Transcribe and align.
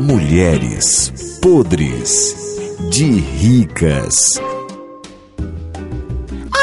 Mulheres 0.00 1.38
podres 1.40 2.34
de 2.90 3.04
ricas. 3.04 4.40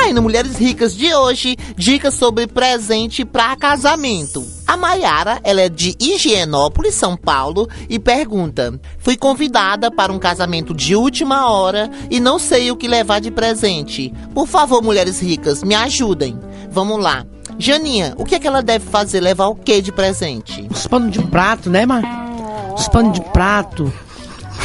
Ai, 0.04 0.13
no 0.13 0.21
Mulheres 0.21 0.57
Ricas 0.57 0.96
de 0.96 1.13
hoje, 1.13 1.55
dicas 1.77 2.15
sobre 2.15 2.47
presente 2.47 3.23
para 3.23 3.55
casamento. 3.55 4.46
A 4.67 4.75
Maiara, 4.75 5.39
ela 5.43 5.62
é 5.62 5.70
de 5.70 5.96
Higienópolis, 6.00 6.96
São 6.96 7.16
Paulo, 7.16 7.68
e 7.89 7.97
pergunta: 7.97 8.79
Fui 8.97 9.16
convidada 9.16 9.89
para 9.91 10.11
um 10.11 10.20
casamento 10.20 10.73
de 10.73 10.95
última 10.95 11.50
hora 11.50 11.89
e 12.09 12.20
não 12.20 12.39
sei 12.39 12.71
o 12.71 12.75
que 12.75 12.88
levar 12.88 13.21
de 13.21 13.31
presente. 13.31 14.13
Por 14.34 14.47
favor, 14.47 14.81
mulheres 14.81 15.21
ricas, 15.21 15.63
me 15.63 15.75
ajudem. 15.75 16.39
Vamos 16.71 17.00
lá. 17.02 17.25
Janinha, 17.60 18.14
o 18.18 18.23
que 18.26 18.36
é 18.36 18.39
que 18.39 18.48
ela 18.48 18.62
deve 18.64 18.86
fazer? 18.86 19.20
Levar 19.20 19.48
o 19.48 19.55
que 19.55 19.82
de 19.82 19.92
presente? 19.92 20.66
Os 20.71 20.88
panos 20.88 21.12
de 21.12 21.21
prato, 21.23 21.70
né, 21.70 21.86
Mar? 21.86 22.02
Os 22.75 22.88
panos 22.88 23.14
de 23.14 23.21
prato. 23.21 23.92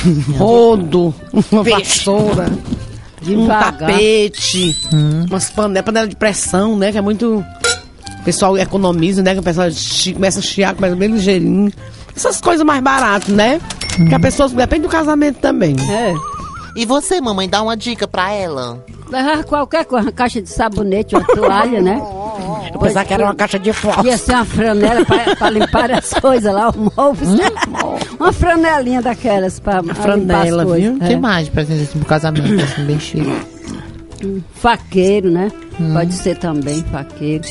Rodo, 0.38 1.14
uma 1.50 1.62
vassoura, 1.62 2.46
um 3.26 3.46
tapete, 3.46 4.76
umas 5.30 5.50
panelas, 5.50 5.84
panela 5.84 6.08
de 6.08 6.16
pressão, 6.16 6.76
né? 6.76 6.92
Que 6.92 6.98
é 6.98 7.00
muito. 7.00 7.44
O 8.20 8.24
pessoal 8.24 8.56
economiza, 8.56 9.22
né? 9.22 9.34
Que 9.34 9.40
o 9.40 9.42
pessoal 9.42 9.70
chi- 9.70 10.14
começa 10.14 10.38
a 10.38 10.42
chiar, 10.42 10.74
começa 10.74 10.96
bem 10.96 11.08
ligeirinho. 11.10 11.72
Essas 12.16 12.40
coisas 12.40 12.64
mais 12.64 12.82
baratas, 12.82 13.28
né? 13.28 13.60
Que 14.08 14.14
a 14.14 14.20
pessoa 14.20 14.48
depende 14.48 14.82
do 14.82 14.88
casamento 14.88 15.38
também. 15.40 15.74
É. 15.90 16.14
E 16.76 16.84
você, 16.86 17.20
mamãe, 17.20 17.48
dá 17.48 17.62
uma 17.62 17.76
dica 17.76 18.06
pra 18.08 18.32
ela. 18.32 18.84
Levar 19.10 19.44
qualquer 19.44 19.84
coisa, 19.84 20.06
uma 20.06 20.12
caixa 20.12 20.40
de 20.42 20.48
sabonete, 20.48 21.14
uma 21.14 21.24
toalha, 21.24 21.80
né? 21.80 22.00
Eu 22.74 22.80
pensava 22.80 23.04
que 23.06 23.14
era 23.14 23.24
uma 23.24 23.34
caixa 23.34 23.58
de 23.58 23.68
Ia 23.68 23.74
fósforo. 23.74 24.18
ser 24.18 24.32
uma 24.32 24.44
franela 24.44 25.04
pra 25.38 25.50
limpar 25.50 25.90
as 25.92 26.10
coisas 26.20 26.52
lá, 26.52 26.70
o 26.70 26.92
móveis. 26.96 27.30
uma 28.18 28.32
franelinha 28.32 29.00
daquelas 29.00 29.60
pra 29.60 29.80
limpar 29.80 29.92
as 29.92 29.98
franela, 30.02 30.64
coisas. 30.64 30.90
viu? 30.92 30.98
É. 31.02 31.08
que 31.08 31.16
mais 31.16 31.46
de 31.46 31.50
presente 31.52 31.82
assim 31.84 31.98
pro 31.98 32.08
casamento, 32.08 32.54
assim, 32.64 32.84
bem 32.84 32.98
cheio? 33.00 33.40
Faqueiro, 34.54 35.30
né? 35.30 35.50
Pode 35.92 36.12
ser 36.14 36.36
também 36.38 36.82
faqueiro. 36.90 37.44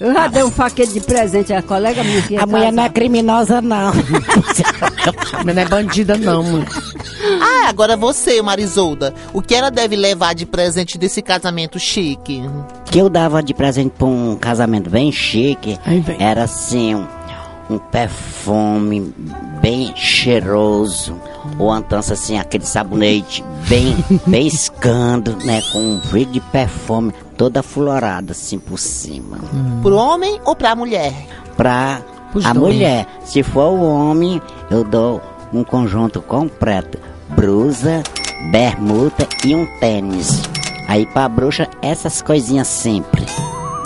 Eu 0.00 0.12
já 0.12 0.26
dei 0.26 0.42
um 0.42 0.50
faqueiro 0.50 0.92
de 0.92 1.00
presente 1.00 1.52
a 1.52 1.62
colega 1.62 2.02
minha 2.02 2.20
que 2.22 2.34
ia 2.34 2.42
A 2.42 2.46
mulher 2.46 2.72
não 2.72 2.82
é 2.84 2.88
criminosa, 2.88 3.62
não. 3.62 3.92
Mas 5.44 5.54
não 5.54 5.62
é 5.62 5.64
bandida, 5.66 6.16
não, 6.18 6.42
mãe. 6.42 6.64
Ah, 7.40 7.68
agora 7.68 7.96
você, 7.96 8.40
Marisolda. 8.42 9.14
O 9.32 9.40
que 9.42 9.54
ela 9.54 9.70
deve 9.70 9.96
levar 9.96 10.34
de 10.34 10.44
presente 10.46 10.98
desse 10.98 11.22
casamento 11.22 11.78
chique? 11.78 12.42
que 12.86 12.98
eu 12.98 13.08
dava 13.08 13.42
de 13.42 13.52
presente 13.54 13.92
pra 13.98 14.06
um 14.06 14.36
casamento 14.36 14.88
bem 14.88 15.10
chique 15.10 15.78
vem. 15.84 16.16
era 16.20 16.44
assim, 16.44 16.94
um, 16.94 17.06
um 17.70 17.78
perfume 17.78 19.12
bem 19.60 19.92
cheiroso. 19.96 21.18
Ou 21.58 21.76
então 21.76 21.98
assim, 21.98 22.38
aquele 22.38 22.64
sabonete 22.64 23.44
bem 23.68 23.96
pescando, 24.30 25.36
né? 25.44 25.60
Com 25.72 25.78
um 25.80 25.98
brilho 26.10 26.30
de 26.32 26.40
perfume 26.40 27.12
toda 27.36 27.62
florada 27.62 28.32
assim 28.32 28.58
por 28.58 28.78
cima. 28.78 29.38
Pro 29.82 29.96
homem 29.96 30.40
ou 30.44 30.54
pra 30.54 30.74
mulher? 30.76 31.12
Pra 31.56 32.00
Os 32.34 32.44
a 32.44 32.52
dois. 32.52 32.74
mulher. 32.74 33.06
Se 33.24 33.42
for 33.42 33.70
o 33.72 33.82
homem, 33.82 34.40
eu 34.70 34.84
dou 34.84 35.20
um 35.52 35.62
conjunto 35.64 36.20
completo. 36.22 36.98
Blusa, 37.30 38.02
bermuda 38.50 39.26
e 39.44 39.54
um 39.54 39.66
tênis. 39.78 40.42
Aí 40.86 41.06
pra 41.06 41.28
bruxa, 41.28 41.68
essas 41.82 42.20
coisinhas 42.22 42.68
sempre. 42.68 43.24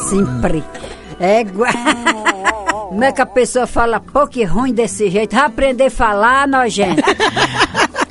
Sempre. 0.08 0.64
É 1.20 1.41
igual. 1.41 1.72
Como 2.89 3.05
é 3.05 3.12
que 3.12 3.20
a 3.20 3.27
pessoa 3.27 3.67
fala 3.67 4.00
pouco 4.00 4.39
e 4.39 4.45
ruim 4.45 4.72
desse 4.72 5.11
jeito? 5.11 5.36
Vai 5.36 5.45
aprender 5.45 5.86
a 5.86 5.91
falar, 5.91 6.48
nojento. 6.48 7.03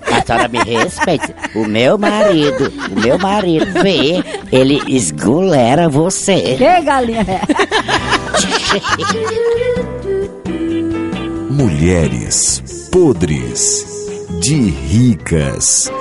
A 0.07 0.25
senhora 0.25 0.47
me 0.47 0.59
respeite. 0.59 1.35
O 1.53 1.65
meu 1.65 1.97
marido, 1.97 2.71
o 2.91 2.99
meu 2.99 3.19
marido 3.19 3.65
vê, 3.81 4.23
ele 4.51 4.81
esgulera 4.87 5.89
você. 5.89 6.55
Que 6.57 6.81
galinha? 6.81 7.25
Mulheres 11.51 12.89
podres 12.91 13.96
de 14.29 14.71
ricas. 14.89 15.91